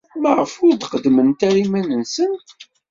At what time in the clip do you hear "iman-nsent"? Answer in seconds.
1.65-2.47